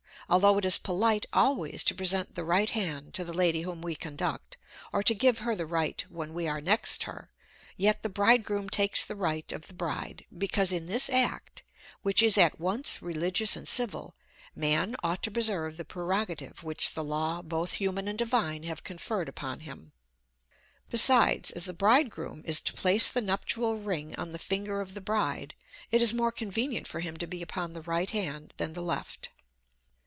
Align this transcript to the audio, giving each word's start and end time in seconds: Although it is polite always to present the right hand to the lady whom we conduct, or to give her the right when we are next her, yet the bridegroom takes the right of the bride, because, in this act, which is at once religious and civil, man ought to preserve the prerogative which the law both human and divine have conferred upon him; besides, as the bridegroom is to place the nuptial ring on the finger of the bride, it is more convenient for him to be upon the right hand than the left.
Although 0.29 0.57
it 0.59 0.63
is 0.65 0.77
polite 0.77 1.25
always 1.33 1.83
to 1.83 1.93
present 1.93 2.35
the 2.35 2.45
right 2.45 2.69
hand 2.69 3.13
to 3.15 3.25
the 3.25 3.33
lady 3.33 3.63
whom 3.63 3.81
we 3.81 3.95
conduct, 3.97 4.55
or 4.93 5.03
to 5.03 5.13
give 5.13 5.39
her 5.39 5.55
the 5.57 5.65
right 5.65 6.05
when 6.07 6.33
we 6.33 6.47
are 6.47 6.61
next 6.61 7.03
her, 7.03 7.31
yet 7.75 8.01
the 8.01 8.07
bridegroom 8.07 8.69
takes 8.69 9.03
the 9.03 9.17
right 9.17 9.51
of 9.51 9.63
the 9.67 9.73
bride, 9.73 10.23
because, 10.37 10.71
in 10.71 10.85
this 10.85 11.09
act, 11.09 11.63
which 12.01 12.23
is 12.23 12.37
at 12.37 12.61
once 12.61 13.01
religious 13.01 13.57
and 13.57 13.67
civil, 13.67 14.15
man 14.55 14.95
ought 15.03 15.21
to 15.23 15.31
preserve 15.31 15.75
the 15.75 15.83
prerogative 15.83 16.63
which 16.63 16.93
the 16.93 17.03
law 17.03 17.41
both 17.41 17.73
human 17.73 18.07
and 18.07 18.17
divine 18.17 18.63
have 18.63 18.85
conferred 18.85 19.27
upon 19.27 19.59
him; 19.61 19.91
besides, 20.89 21.51
as 21.51 21.65
the 21.65 21.73
bridegroom 21.73 22.41
is 22.45 22.61
to 22.61 22.71
place 22.71 23.11
the 23.11 23.19
nuptial 23.19 23.75
ring 23.75 24.15
on 24.15 24.31
the 24.31 24.39
finger 24.39 24.79
of 24.79 24.93
the 24.93 25.01
bride, 25.01 25.55
it 25.91 26.01
is 26.01 26.13
more 26.13 26.31
convenient 26.31 26.87
for 26.87 27.01
him 27.01 27.17
to 27.17 27.27
be 27.27 27.41
upon 27.41 27.73
the 27.73 27.81
right 27.81 28.11
hand 28.11 28.53
than 28.55 28.71
the 28.71 28.81
left. 28.81 29.27